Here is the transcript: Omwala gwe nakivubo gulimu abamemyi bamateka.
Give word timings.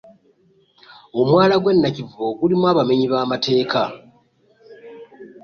Omwala 1.21 1.55
gwe 1.59 1.71
nakivubo 1.75 2.29
gulimu 2.39 2.65
abamemyi 2.71 3.07
bamateka. 3.13 3.83